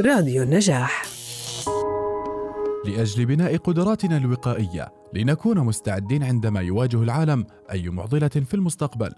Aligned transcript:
راديو 0.00 0.42
النجاح. 0.42 1.02
لأجل 2.86 3.26
بناء 3.26 3.56
قدراتنا 3.56 4.16
الوقائية 4.16 4.92
لنكون 5.14 5.58
مستعدين 5.58 6.22
عندما 6.22 6.60
يواجه 6.60 7.02
العالم 7.02 7.46
أي 7.72 7.88
معضلة 7.88 8.28
في 8.28 8.54
المستقبل. 8.54 9.12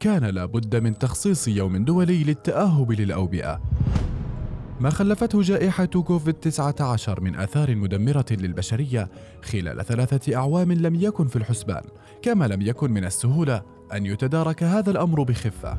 كان 0.00 0.24
لابد 0.24 0.76
من 0.76 0.98
تخصيص 0.98 1.48
يوم 1.48 1.84
دولي 1.84 2.24
للتأهب 2.24 2.92
للأوبئة. 2.92 3.60
ما 4.80 4.90
خلفته 4.90 5.42
جائحة 5.42 5.86
كوفيد-19 5.86 7.20
من 7.20 7.36
آثار 7.36 7.76
مدمرة 7.76 8.26
للبشرية 8.30 9.08
خلال 9.42 9.84
ثلاثة 9.84 10.36
أعوام 10.36 10.72
لم 10.72 10.94
يكن 10.94 11.26
في 11.26 11.36
الحسبان، 11.36 11.82
كما 12.22 12.44
لم 12.44 12.62
يكن 12.62 12.90
من 12.90 13.04
السهولة 13.04 13.62
أن 13.92 14.06
يتدارك 14.06 14.62
هذا 14.62 14.90
الأمر 14.90 15.22
بخفة. 15.22 15.78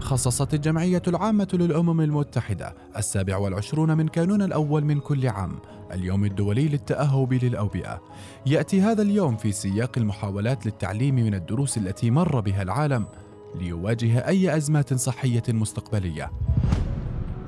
خصصت 0.00 0.54
الجمعية 0.54 1.02
العامة 1.08 1.48
للأمم 1.52 2.00
المتحدة 2.00 2.74
السابع 2.96 3.36
والعشرون 3.36 3.96
من 3.96 4.08
كانون 4.08 4.42
الأول 4.42 4.84
من 4.84 5.00
كل 5.00 5.28
عام 5.28 5.58
اليوم 5.92 6.24
الدولي 6.24 6.68
للتأهب 6.68 7.32
للأوبئة. 7.32 8.02
يأتي 8.46 8.80
هذا 8.80 9.02
اليوم 9.02 9.36
في 9.36 9.52
سياق 9.52 9.92
المحاولات 9.96 10.66
للتعليم 10.66 11.14
من 11.14 11.34
الدروس 11.34 11.78
التي 11.78 12.10
مر 12.10 12.40
بها 12.40 12.62
العالم 12.62 13.06
ليواجه 13.54 14.28
أي 14.28 14.56
أزمات 14.56 14.94
صحية 14.94 15.42
مستقبلية. 15.48 16.30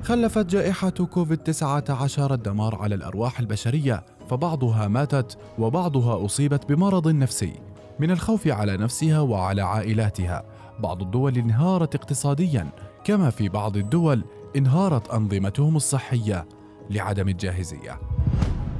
خلفت 0.03 0.45
جائحة 0.45 0.89
كوفيد-19 0.89 2.19
الدمار 2.19 2.75
على 2.75 2.95
الأرواح 2.95 3.39
البشرية 3.39 4.05
فبعضها 4.29 4.87
ماتت 4.87 5.37
وبعضها 5.59 6.25
أصيبت 6.25 6.69
بمرض 6.69 7.07
نفسي 7.07 7.53
من 7.99 8.11
الخوف 8.11 8.47
على 8.47 8.77
نفسها 8.77 9.19
وعلى 9.19 9.61
عائلاتها 9.61 10.43
بعض 10.79 11.01
الدول 11.01 11.37
انهارت 11.37 11.95
اقتصاديا 11.95 12.71
كما 13.03 13.29
في 13.29 13.49
بعض 13.49 13.77
الدول 13.77 14.23
انهارت 14.55 15.09
أنظمتهم 15.09 15.75
الصحية 15.75 16.47
لعدم 16.89 17.29
الجاهزية. 17.29 17.99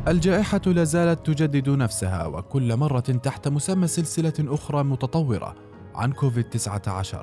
الجائحة 0.08 0.62
لا 0.66 0.84
زالت 0.84 1.26
تجدد 1.26 1.70
نفسها 1.70 2.26
وكل 2.26 2.76
مرة 2.78 3.00
تحت 3.00 3.48
مسمى 3.48 3.88
سلسلة 3.88 4.34
أخرى 4.40 4.84
متطورة 4.84 5.56
عن 5.96 6.12
كوفيد-19 6.12 7.16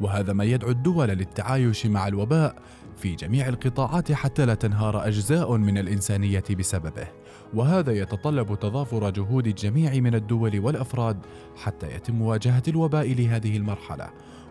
وهذا 0.00 0.32
ما 0.32 0.44
يدعو 0.44 0.70
الدول 0.70 1.08
للتعايش 1.08 1.86
مع 1.86 2.08
الوباء 2.08 2.54
في 2.96 3.14
جميع 3.14 3.48
القطاعات 3.48 4.12
حتى 4.12 4.46
لا 4.46 4.54
تنهار 4.54 5.06
أجزاء 5.06 5.56
من 5.56 5.78
الإنسانية 5.78 6.44
بسببه. 6.58 7.06
وهذا 7.54 7.92
يتطلب 7.92 8.58
تضافر 8.58 9.10
جهود 9.10 9.46
الجميع 9.46 9.94
من 9.94 10.14
الدول 10.14 10.60
والأفراد 10.60 11.18
حتى 11.56 11.94
يتم 11.94 12.14
مواجهه 12.14 12.62
الوباء 12.68 13.12
لهذه 13.12 13.56
المرحلة. 13.56 14.10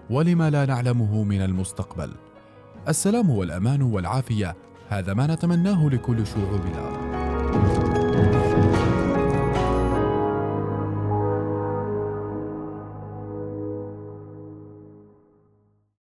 ولما 0.10 0.50
لا 0.50 0.66
نعلمه 0.66 1.24
من 1.24 1.42
المستقبل. 1.42 2.12
السلام 2.88 3.30
والأمان 3.30 3.82
والعافية. 3.82 4.56
هذا 4.90 5.14
ما 5.14 5.28
نتمناه 5.28 5.90
لكل 5.90 6.28
شعوب 6.28 6.62
الأرض 6.66 7.12